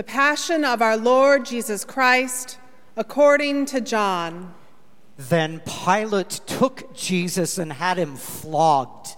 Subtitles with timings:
[0.00, 2.56] The Passion of our Lord Jesus Christ
[2.96, 4.54] according to John.
[5.18, 9.08] Then Pilate took Jesus and had him flogged.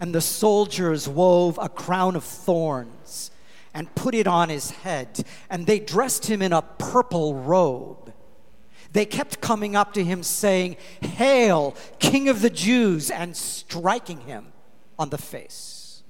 [0.00, 3.30] And the soldiers wove a crown of thorns
[3.74, 8.14] and put it on his head, and they dressed him in a purple robe.
[8.94, 14.54] They kept coming up to him, saying, Hail, King of the Jews, and striking him
[14.98, 16.02] on the face.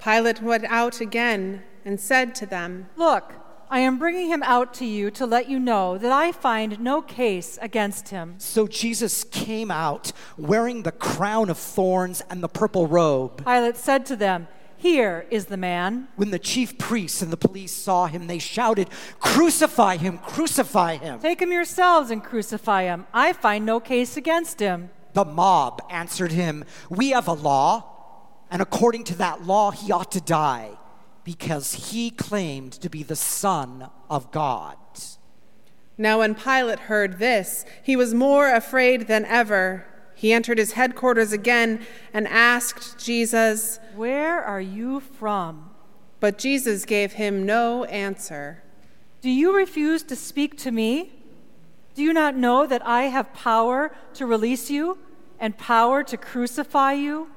[0.00, 3.32] Pilate went out again and said to them, Look,
[3.70, 7.02] I am bringing him out to you to let you know that I find no
[7.02, 8.36] case against him.
[8.38, 13.44] So Jesus came out wearing the crown of thorns and the purple robe.
[13.44, 16.08] Pilate said to them, Here is the man.
[16.16, 18.88] When the chief priests and the police saw him, they shouted,
[19.20, 20.16] Crucify him!
[20.16, 21.20] Crucify him!
[21.20, 23.06] Take him yourselves and crucify him.
[23.12, 24.88] I find no case against him.
[25.12, 27.84] The mob answered him, We have a law,
[28.50, 30.77] and according to that law, he ought to die
[31.28, 34.78] because he claimed to be the Son of God.
[35.98, 39.84] Now, when Pilate heard this, he was more afraid than ever.
[40.14, 45.68] He entered his headquarters again and asked Jesus, Where are you from?
[46.18, 48.62] But Jesus gave him no answer.
[49.20, 51.12] Do you refuse to speak to me?
[51.94, 54.96] Do you not know that I have power to release you
[55.38, 57.28] and power to crucify you?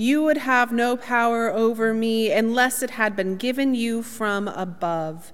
[0.00, 5.32] You would have no power over me unless it had been given you from above.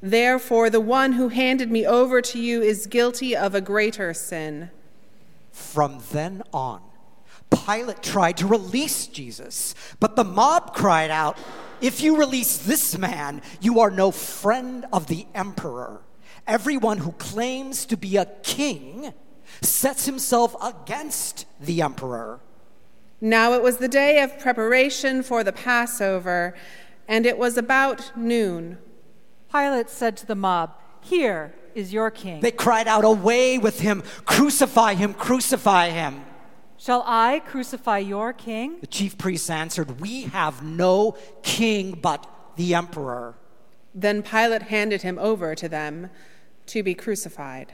[0.00, 4.70] Therefore, the one who handed me over to you is guilty of a greater sin.
[5.50, 6.80] From then on,
[7.50, 11.36] Pilate tried to release Jesus, but the mob cried out,
[11.80, 16.02] If you release this man, you are no friend of the emperor.
[16.46, 19.12] Everyone who claims to be a king
[19.60, 22.38] sets himself against the emperor.
[23.20, 26.54] Now it was the day of preparation for the Passover,
[27.08, 28.78] and it was about noon.
[29.50, 32.40] Pilate said to the mob, Here is your king.
[32.40, 34.02] They cried out, Away with him!
[34.24, 35.14] Crucify him!
[35.14, 36.24] Crucify him!
[36.76, 38.76] Shall I crucify your king?
[38.80, 42.24] The chief priests answered, We have no king but
[42.54, 43.34] the emperor.
[43.92, 46.10] Then Pilate handed him over to them
[46.66, 47.72] to be crucified.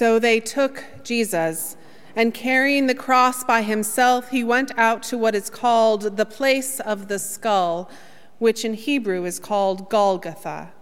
[0.00, 1.76] So they took Jesus,
[2.16, 6.80] and carrying the cross by himself, he went out to what is called the place
[6.80, 7.90] of the skull,
[8.38, 10.72] which in Hebrew is called Golgotha.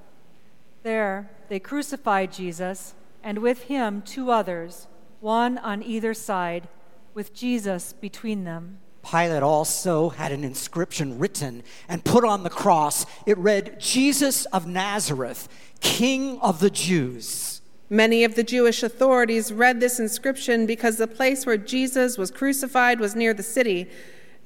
[0.85, 4.87] There they crucified Jesus, and with him two others,
[5.19, 6.69] one on either side,
[7.13, 8.79] with Jesus between them.
[9.03, 13.05] Pilate also had an inscription written and put on the cross.
[13.27, 15.49] It read, Jesus of Nazareth,
[15.81, 17.58] King of the Jews.
[17.91, 23.01] Many of the Jewish authorities read this inscription because the place where Jesus was crucified
[23.01, 23.89] was near the city,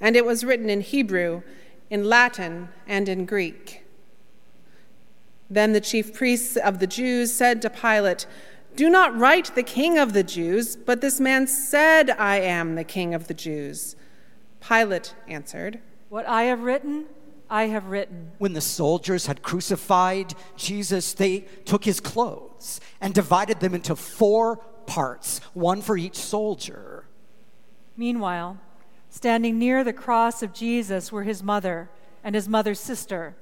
[0.01, 1.43] and it was written in Hebrew,
[1.91, 3.85] in Latin, and in Greek.
[5.51, 8.27] Then the chief priests of the Jews said to Pilate,
[8.77, 12.85] Do not write the king of the Jews, but this man said, I am the
[12.85, 13.97] king of the Jews.
[14.61, 17.07] Pilate answered, What I have written,
[17.53, 18.33] I have written.
[18.39, 24.57] When the soldiers had crucified Jesus, they took his clothes and divided them into four
[24.87, 27.05] parts, one for each soldier.
[27.95, 28.57] Meanwhile,
[29.11, 31.91] standing near the cross of Jesus were his mother
[32.25, 33.37] and his mother's sister,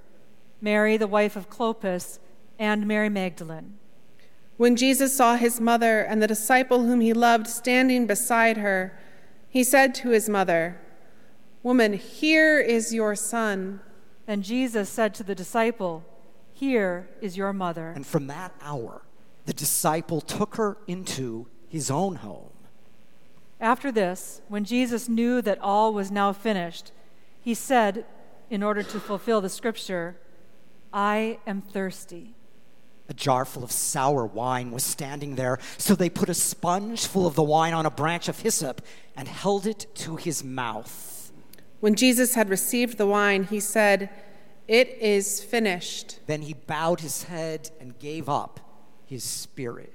[0.60, 2.18] Mary, the wife of Clopas,
[2.58, 3.78] and Mary Magdalene.
[4.56, 8.98] When Jesus saw his mother and the disciple whom he loved standing beside her,
[9.48, 10.80] he said to his mother,
[11.62, 13.80] Woman, here is your son.
[14.30, 16.04] Then Jesus said to the disciple,
[16.52, 17.88] Here is your mother.
[17.88, 19.02] And from that hour,
[19.44, 22.52] the disciple took her into his own home.
[23.60, 26.92] After this, when Jesus knew that all was now finished,
[27.40, 28.06] he said,
[28.48, 30.14] in order to fulfill the scripture,
[30.92, 32.36] I am thirsty.
[33.08, 37.26] A jar full of sour wine was standing there, so they put a sponge full
[37.26, 38.80] of the wine on a branch of hyssop
[39.16, 41.19] and held it to his mouth.
[41.80, 44.10] When Jesus had received the wine, he said,
[44.68, 46.20] It is finished.
[46.26, 48.60] Then he bowed his head and gave up
[49.06, 49.94] his spirit.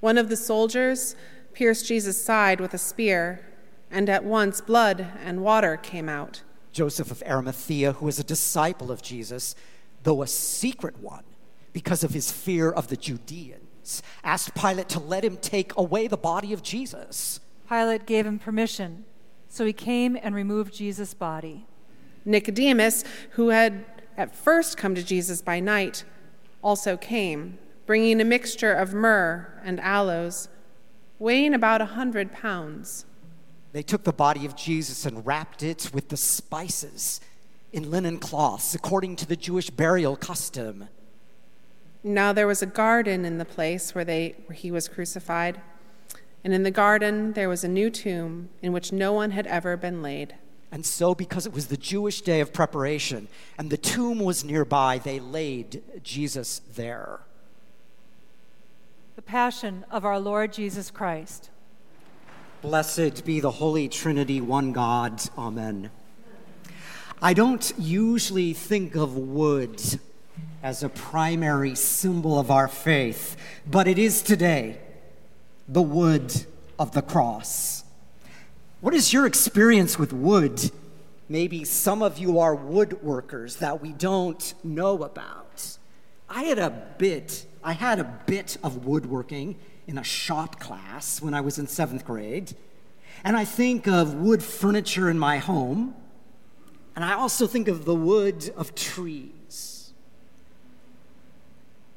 [0.00, 1.16] One of the soldiers
[1.52, 3.40] pierced Jesus' side with a spear,
[3.90, 6.42] and at once blood and water came out.
[6.70, 9.56] Joseph of Arimathea, who was a disciple of Jesus,
[10.04, 11.24] though a secret one,
[11.72, 13.65] because of his fear of the Judeans,
[14.22, 17.40] asked Pilate to let him take away the body of Jesus.
[17.68, 19.04] Pilate gave him permission,
[19.48, 21.66] so he came and removed Jesus' body.
[22.24, 23.84] Nicodemus, who had
[24.16, 26.04] at first come to Jesus by night,
[26.62, 27.58] also came.
[27.86, 30.48] bringing a mixture of myrrh and aloes,
[31.20, 33.06] weighing about a hundred pounds.
[33.72, 37.20] They took the body of Jesus and wrapped it with the spices
[37.72, 40.88] in linen cloths, according to the Jewish burial custom.
[42.06, 45.60] Now there was a garden in the place where, they, where he was crucified,
[46.44, 49.76] and in the garden there was a new tomb in which no one had ever
[49.76, 50.36] been laid.
[50.70, 53.26] And so, because it was the Jewish day of preparation
[53.58, 57.22] and the tomb was nearby, they laid Jesus there.
[59.16, 61.50] The Passion of our Lord Jesus Christ.
[62.62, 65.22] Blessed be the Holy Trinity, one God.
[65.36, 65.90] Amen.
[67.20, 69.82] I don't usually think of wood
[70.62, 73.36] as a primary symbol of our faith,
[73.66, 74.78] but it is today
[75.68, 76.46] the wood
[76.78, 77.84] of the cross.
[78.80, 80.70] What is your experience with wood?
[81.28, 85.78] Maybe some of you are woodworkers that we don't know about.
[86.28, 89.56] I had a bit, I had a bit of woodworking
[89.86, 92.54] in a shop class when I was in seventh grade.
[93.24, 95.94] And I think of wood furniture in my home.
[96.94, 99.75] And I also think of the wood of trees.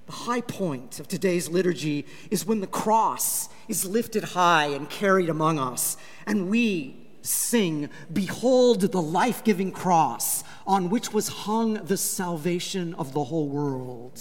[0.09, 5.29] The high point of today's liturgy is when the cross is lifted high and carried
[5.29, 11.95] among us, and we sing, Behold the life giving cross on which was hung the
[11.95, 14.19] salvation of the whole world.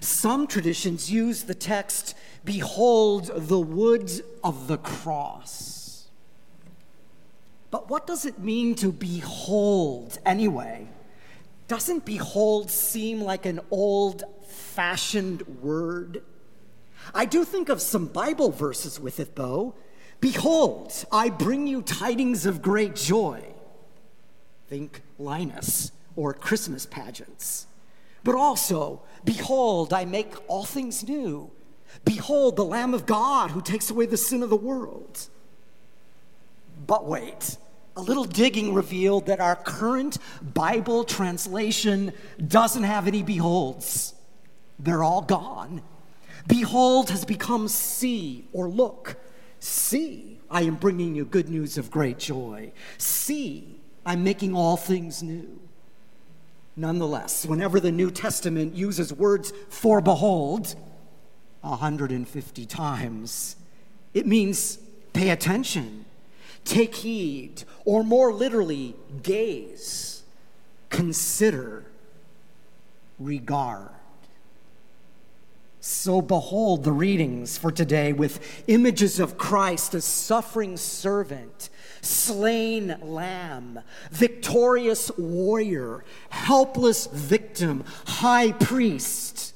[0.00, 4.10] Some traditions use the text, Behold the wood
[4.42, 6.06] of the cross.
[7.70, 10.88] But what does it mean to behold anyway?
[11.68, 16.22] Doesn't behold seem like an old fashioned word?
[17.14, 19.74] I do think of some Bible verses with it, though.
[20.20, 23.42] Behold, I bring you tidings of great joy.
[24.66, 27.66] Think Linus or Christmas pageants.
[28.24, 31.50] But also, behold, I make all things new.
[32.04, 35.28] Behold, the Lamb of God who takes away the sin of the world.
[36.86, 37.56] But wait,
[37.98, 40.18] a little digging revealed that our current
[40.54, 42.12] Bible translation
[42.46, 44.14] doesn't have any beholds.
[44.78, 45.82] They're all gone.
[46.46, 49.16] Behold has become see or look.
[49.58, 52.70] See, I am bringing you good news of great joy.
[52.98, 55.58] See, I'm making all things new.
[56.76, 60.76] Nonetheless, whenever the New Testament uses words for behold
[61.62, 63.56] 150 times,
[64.14, 64.78] it means
[65.12, 66.04] pay attention,
[66.68, 70.22] take heed, or more literally, gaze,
[70.90, 71.86] consider,
[73.18, 73.88] regard.
[75.80, 81.70] So behold the readings for today with images of Christ as suffering servant,
[82.02, 89.54] slain lamb, victorious warrior, helpless victim, high priest,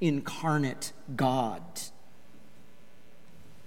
[0.00, 1.62] incarnate God.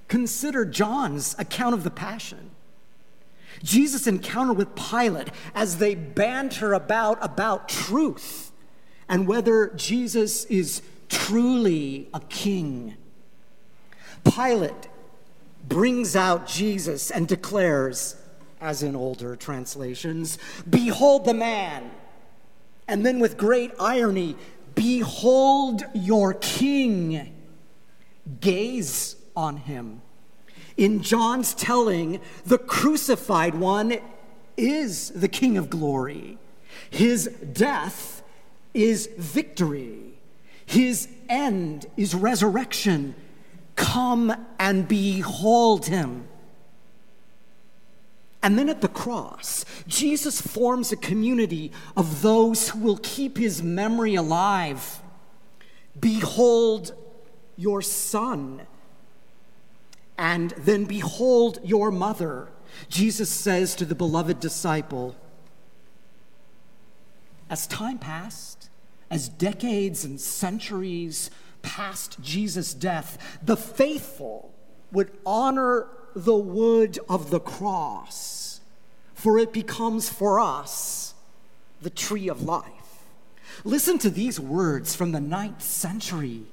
[0.08, 2.52] Consider John's account of the Passion.
[3.64, 8.52] Jesus' encounter with Pilate as they banter about about truth
[9.08, 12.96] and whether Jesus is truly a king.
[14.24, 14.90] Pilate
[15.68, 18.16] brings out Jesus and declares,
[18.60, 20.38] as in older translations,
[20.70, 21.92] Behold the man.
[22.88, 24.36] And then with great irony,
[24.76, 27.34] Behold your king.
[28.42, 30.02] Gaze on him.
[30.78, 33.98] In John's telling, the crucified one
[34.58, 36.38] is the King of glory.
[36.90, 38.24] His death
[38.74, 40.14] is victory.
[40.66, 43.16] His end is resurrection.
[43.76, 46.28] Come and behold him.
[48.42, 53.64] And then at the cross, Jesus forms a community of those who will keep his
[53.64, 55.02] memory alive.
[56.00, 56.94] Behold
[57.56, 58.62] your son.
[60.18, 62.50] And then behold your mother.
[62.90, 65.16] Jesus says to the beloved disciple,
[67.50, 68.70] as time passed,
[69.12, 71.30] as decades and centuries
[71.62, 74.54] past Jesus' death, the faithful
[74.92, 78.62] would honor the wood of the cross,
[79.14, 81.14] for it becomes for us
[81.82, 83.06] the tree of life.
[83.64, 86.44] Listen to these words from the ninth century.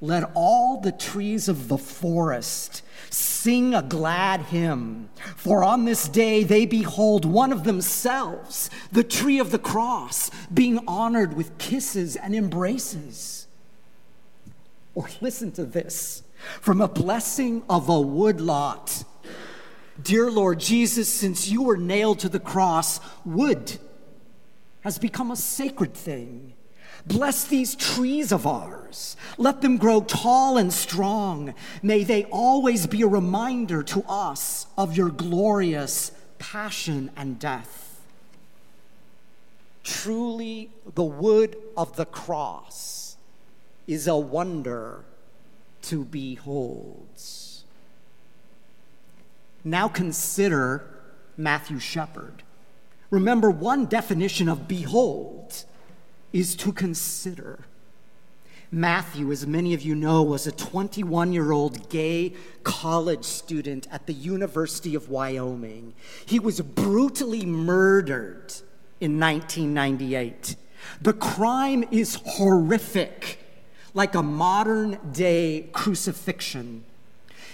[0.00, 6.42] Let all the trees of the forest sing a glad hymn, for on this day
[6.42, 12.34] they behold one of themselves, the tree of the cross, being honored with kisses and
[12.34, 13.46] embraces.
[14.94, 16.22] Or listen to this
[16.60, 19.04] from a blessing of a woodlot.
[20.02, 23.78] Dear Lord Jesus, since you were nailed to the cross, wood
[24.80, 26.54] has become a sacred thing
[27.10, 29.16] Bless these trees of ours.
[29.36, 31.54] Let them grow tall and strong.
[31.82, 38.00] May they always be a reminder to us of your glorious passion and death.
[39.82, 43.16] Truly, the wood of the cross
[43.88, 45.04] is a wonder
[45.82, 47.08] to behold.
[49.64, 50.88] Now consider
[51.36, 52.44] Matthew Shepard.
[53.10, 55.64] Remember, one definition of behold
[56.32, 57.60] is to consider.
[58.72, 64.06] Matthew, as many of you know, was a 21 year old gay college student at
[64.06, 65.92] the University of Wyoming.
[66.24, 68.52] He was brutally murdered
[69.00, 70.54] in 1998.
[71.02, 73.40] The crime is horrific,
[73.92, 76.84] like a modern day crucifixion.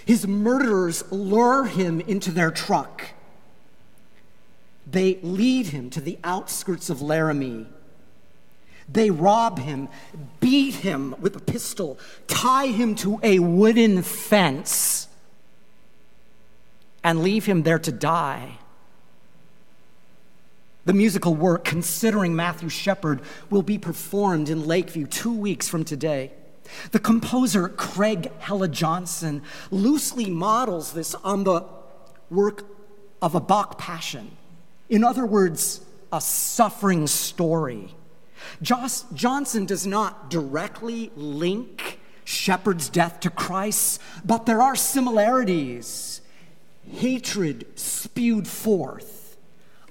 [0.05, 3.09] His murderers lure him into their truck.
[4.89, 7.65] They lead him to the outskirts of Laramie
[8.89, 9.89] they rob him,
[10.39, 15.07] beat him with a pistol, tie him to a wooden fence,
[17.03, 18.57] and leave him there to die.
[20.85, 26.31] The musical work, considering Matthew Shepard, will be performed in Lakeview two weeks from today.
[26.91, 31.65] The composer Craig Hella Johnson loosely models this on the
[32.29, 32.63] work
[33.21, 34.31] of a Bach passion.
[34.89, 37.93] In other words, a suffering story.
[38.61, 46.21] Joss Johnson does not directly link Shepard's death to Christ, but there are similarities.
[46.91, 49.37] Hatred spewed forth,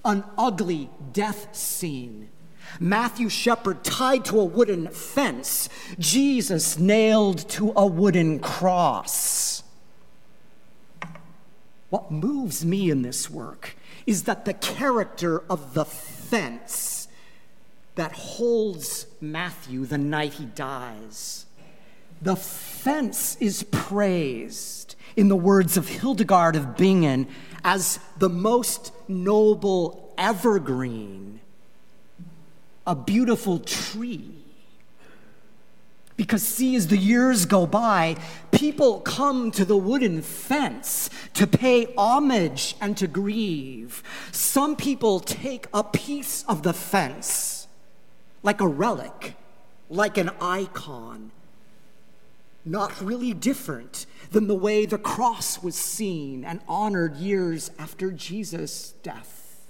[0.04, 2.28] an ugly death scene.
[2.80, 9.62] Matthew Shepard tied to a wooden fence, Jesus nailed to a wooden cross.
[11.88, 13.76] What moves me in this work
[14.06, 17.05] is that the character of the fence
[17.96, 21.46] that holds Matthew the night he dies.
[22.22, 27.26] The fence is praised in the words of Hildegard of Bingen
[27.64, 31.40] as the most noble evergreen,
[32.86, 34.32] a beautiful tree.
[36.16, 38.16] Because, see, as the years go by,
[38.50, 44.02] people come to the wooden fence to pay homage and to grieve.
[44.32, 47.55] Some people take a piece of the fence
[48.46, 49.34] like a relic,
[49.90, 51.32] like an icon,
[52.64, 58.94] not really different than the way the cross was seen and honored years after Jesus'
[59.02, 59.66] death.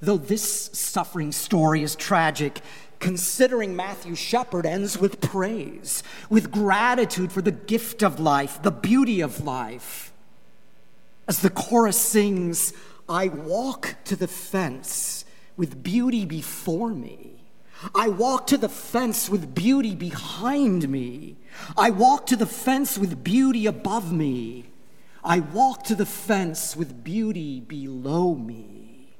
[0.00, 2.60] Though this suffering story is tragic,
[3.00, 9.20] considering Matthew Shepard ends with praise, with gratitude for the gift of life, the beauty
[9.20, 10.12] of life.
[11.26, 12.72] As the chorus sings,
[13.08, 15.24] I walk to the fence
[15.56, 17.32] with beauty before me.
[17.94, 21.36] I walk to the fence with beauty behind me.
[21.76, 24.66] I walk to the fence with beauty above me.
[25.24, 29.14] I walk to the fence with beauty below me.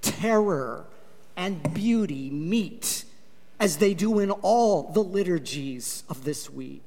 [0.00, 0.86] Terror
[1.36, 3.04] and beauty meet
[3.58, 6.82] as they do in all the liturgies of this week.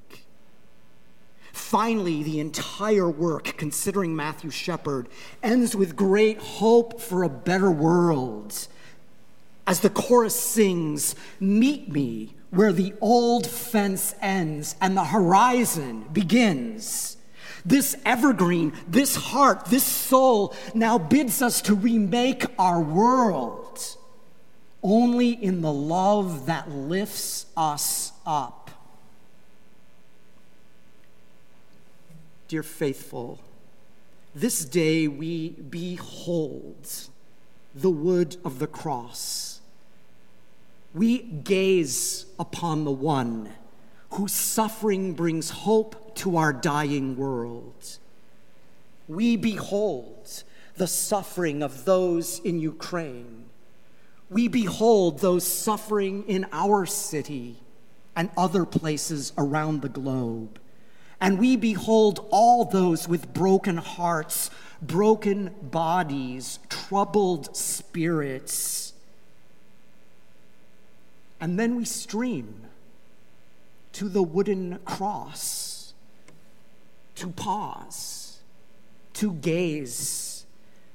[1.69, 5.07] Finally, the entire work, considering Matthew Shepard,
[5.43, 8.67] ends with great hope for a better world.
[9.67, 17.17] As the chorus sings, Meet me where the old fence ends and the horizon begins.
[17.63, 23.95] This evergreen, this heart, this soul now bids us to remake our world
[24.81, 28.68] only in the love that lifts us up.
[32.49, 33.37] Dear faithful,
[34.33, 36.89] this day we behold
[37.75, 39.61] the wood of the cross.
[40.95, 43.49] We gaze upon the one
[44.13, 47.99] whose suffering brings hope to our dying world.
[49.07, 50.41] We behold
[50.75, 53.45] the suffering of those in Ukraine.
[54.27, 57.57] We behold those suffering in our city
[58.15, 60.57] and other places around the globe
[61.21, 64.49] and we behold all those with broken hearts,
[64.81, 68.93] broken bodies, troubled spirits.
[71.41, 72.61] And then we stream
[73.93, 75.93] to the wooden cross
[77.15, 78.39] to pause,
[79.13, 80.45] to gaze,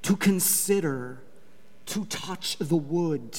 [0.02, 1.20] to consider,
[1.86, 3.38] to touch the wood,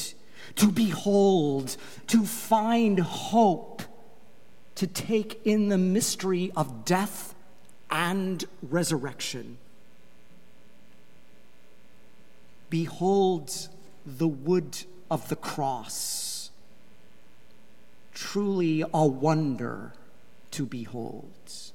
[0.56, 1.78] to behold,
[2.08, 3.82] to find hope
[4.76, 7.34] to take in the mystery of death
[7.90, 9.58] and resurrection.
[12.70, 13.70] Behold
[14.06, 16.52] the wood of the cross.
[18.14, 19.94] Truly a wonder
[20.52, 21.72] to behold.